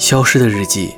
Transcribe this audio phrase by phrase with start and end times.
[0.00, 0.94] 消失的日记，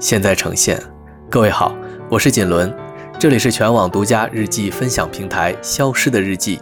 [0.00, 0.82] 现在呈现。
[1.30, 1.76] 各位好，
[2.10, 2.74] 我是锦纶，
[3.18, 6.56] 这里是全网独家日记分享平台《消失的日记》，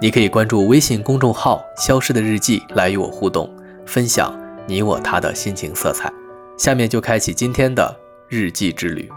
[0.00, 3.52] 你可以关注微信公众号“消失的日记”来与我互动，
[3.84, 4.32] 分享
[4.68, 6.08] 你我他的心情色彩。
[6.56, 7.92] 下面就开启今天的
[8.28, 9.10] 日记之旅。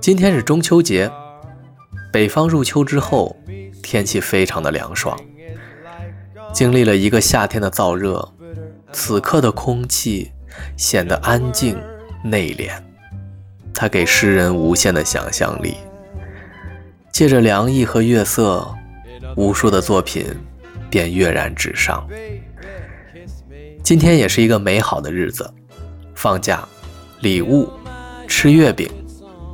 [0.00, 1.10] 今天是中秋节，
[2.16, 3.36] 北方入秋之后，
[3.82, 5.14] 天气非常的凉爽。
[6.50, 8.26] 经历了一个夏天的燥热，
[8.90, 10.32] 此刻的空气
[10.78, 11.78] 显得安静
[12.24, 12.70] 内敛，
[13.74, 15.74] 它给诗人无限的想象力。
[17.12, 18.66] 借着凉意和月色，
[19.36, 20.24] 无数的作品
[20.88, 22.08] 便跃然纸上。
[23.82, 25.52] 今天也是一个美好的日子，
[26.14, 26.66] 放假，
[27.20, 27.68] 礼物，
[28.26, 28.88] 吃月饼。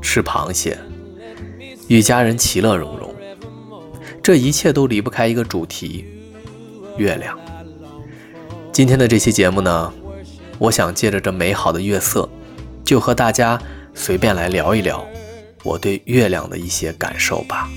[0.00, 0.76] 吃螃蟹，
[1.92, 3.14] 与家人其乐融融，
[4.22, 6.06] 这一切都离不开一个主题——
[6.96, 7.38] 月亮。
[8.72, 9.92] 今天的这期节目呢，
[10.58, 12.26] 我想借着这美好的月色，
[12.82, 13.60] 就和大家
[13.92, 15.06] 随便来聊一聊
[15.62, 17.68] 我对月亮的一些感受吧。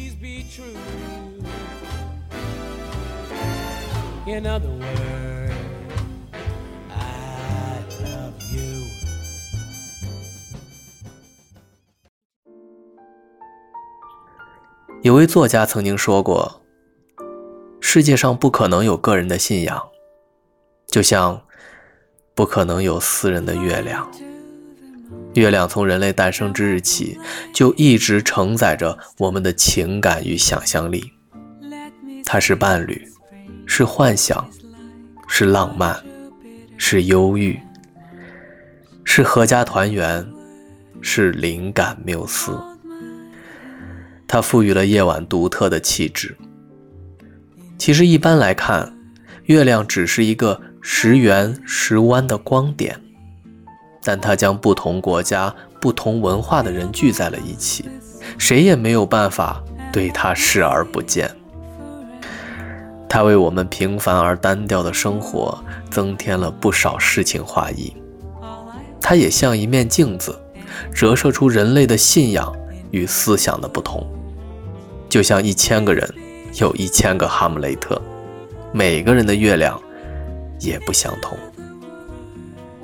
[15.06, 16.64] 有位作家曾经说过
[17.80, 19.80] ：“世界上不可能有个人的信仰，
[20.88, 21.44] 就像
[22.34, 24.12] 不可能有私人的月亮。
[25.36, 27.20] 月亮从人类诞生之日起，
[27.54, 31.14] 就一直承载着我们的情感与想象力。
[32.26, 33.08] 它是伴侣，
[33.68, 34.50] 是幻想，
[35.28, 36.04] 是浪漫，
[36.78, 37.60] 是忧郁，
[39.04, 40.28] 是合家团圆，
[41.00, 42.60] 是灵感缪斯。”
[44.36, 46.36] 它赋予了夜晚独特的气质。
[47.78, 48.94] 其实一般来看，
[49.46, 53.00] 月亮只是一个时圆时弯的光点，
[54.04, 57.86] 但它将不同国家、不同文化的人聚在了一起，
[58.38, 61.34] 谁也没有办法对它视而不见。
[63.08, 65.58] 它为我们平凡而单调的生活
[65.90, 67.96] 增添了不少诗情画意。
[69.00, 70.38] 它也像一面镜子，
[70.94, 72.54] 折射出人类的信仰
[72.92, 74.06] 与思想的不同。
[75.16, 76.14] 就像一千个人
[76.56, 78.02] 有一千个哈姆雷特，
[78.74, 79.82] 每个人的月亮
[80.60, 81.38] 也不相同。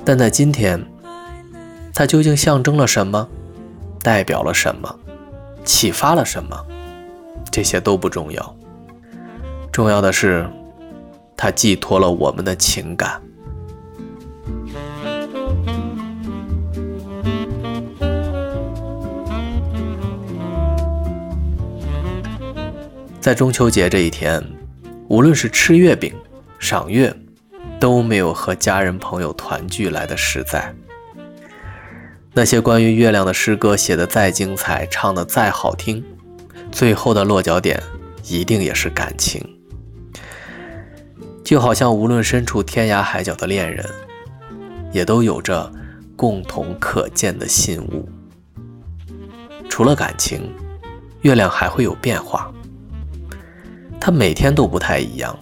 [0.05, 0.81] 但在今天，
[1.93, 3.27] 它究竟象征了什么，
[4.01, 4.97] 代表了什么，
[5.65, 6.57] 启发了什么？
[7.51, 8.55] 这些都不重要，
[9.69, 10.49] 重要的是，
[11.35, 13.21] 它寄托了我们的情感。
[23.21, 24.43] 在中秋节这一天，
[25.07, 26.11] 无论是吃月饼、
[26.57, 27.15] 赏月，
[27.79, 30.73] 都没有和家人朋友团聚来的实在。
[32.33, 36.03] 那些关于月亮的诗歌写得再精彩，唱得再好听，
[36.71, 37.79] 最后的落脚点
[38.25, 39.39] 一定也是感情。
[41.43, 43.85] 就好像无论身处天涯海角的恋人，
[44.91, 45.71] 也都有着
[46.15, 48.09] 共同可见的信物。
[49.69, 50.51] 除了感情，
[51.21, 52.51] 月亮还会有变化。
[54.01, 55.38] 它每天都不太一样，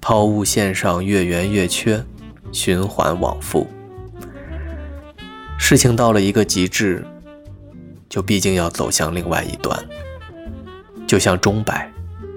[0.00, 2.04] 抛物线上月圆月缺，
[2.50, 3.64] 循环往复。
[5.56, 7.06] 事情到了一个极致，
[8.08, 9.78] 就毕竟要走向另外一端，
[11.06, 11.88] 就像钟摆，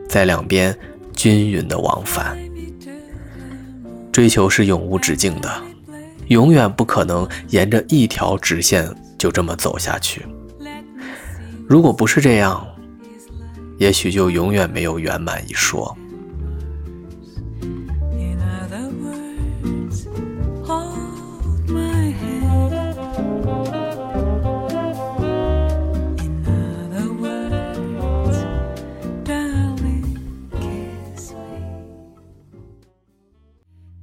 [0.08, 0.78] 在两边
[1.16, 2.38] 均匀的往返。
[4.12, 5.52] 追求是永无止境的，
[6.28, 10.24] 永远不可能沿着一条直线就这么走下去。
[11.68, 12.66] 如果不是这样，
[13.78, 15.96] 也许就永远没有圆满一说。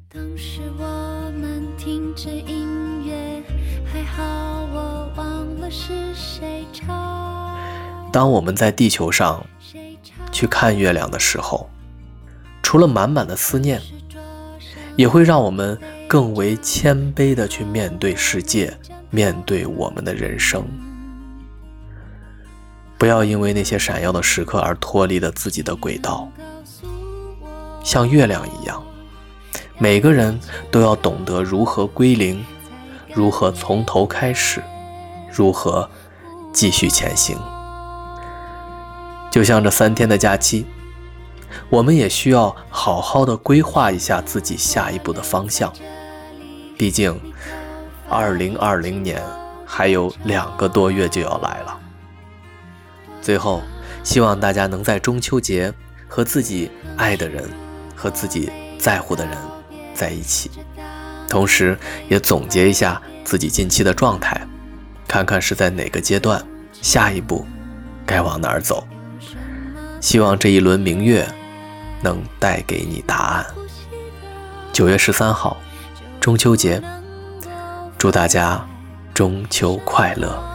[0.09, 3.43] 当时我们听着音乐，
[3.85, 4.23] 还好
[4.73, 7.59] 我忘了是谁唱。
[8.13, 9.45] 当我们在地球上。
[10.45, 11.71] 去看月亮的时候，
[12.63, 13.81] 除了满满的思念，
[14.95, 18.77] 也会让我们更为谦卑的去面对世界，
[19.09, 20.63] 面对我们的人生。
[22.99, 26.31] 不要因为那些闪耀的时刻而脱离了自己的轨道。
[27.83, 28.85] 像月亮一样，
[29.79, 30.39] 每个人
[30.71, 32.45] 都要懂得如何归零，
[33.15, 34.63] 如何从头开始，
[35.33, 35.89] 如何
[36.53, 37.35] 继续前行。
[39.35, 40.65] 就像这三天的假期，
[41.69, 45.73] 我们也需要好好的规划一下自己下一步的方向。
[46.79, 47.21] 毕竟，
[48.09, 49.21] 二零二零年
[49.67, 51.77] 还有两个多月就要来了。
[53.21, 53.61] 最后，
[54.05, 55.75] 希望大家能在中秋节
[56.07, 57.43] 和自己爱的人、
[57.97, 59.37] 和自己在乎的人
[59.95, 60.49] 在一起，
[61.29, 61.77] 同时
[62.09, 64.47] 也总结一下自己近期的状态，
[65.09, 66.41] 看看是在哪个阶段，
[66.81, 67.45] 下一步
[68.07, 68.87] 该往哪儿走。
[70.05, 71.27] 希望这一轮明月
[72.03, 73.47] 能带给你答案。
[74.71, 75.57] 九月十三号。
[76.21, 76.83] 中秋节，
[77.97, 78.63] 祝大家
[79.15, 80.54] 中秋快乐。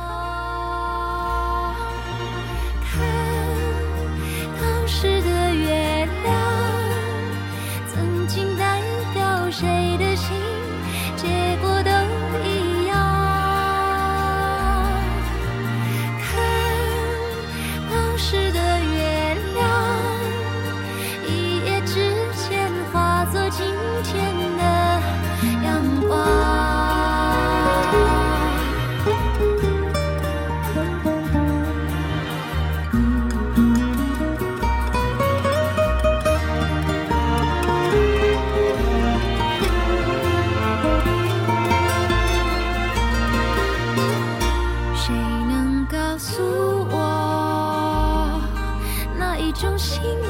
[49.60, 50.29] 中心。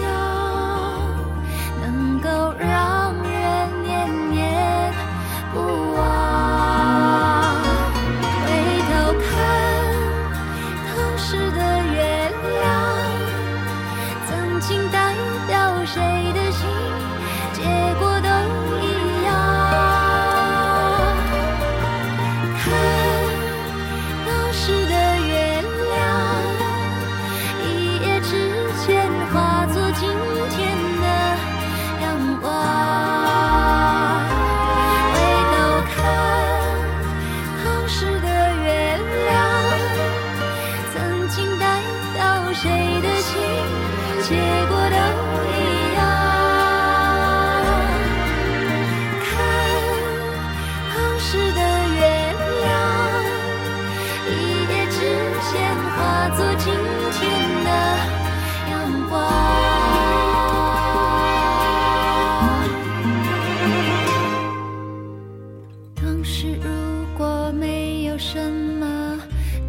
[68.19, 69.18] 什么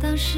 [0.00, 0.36] 当时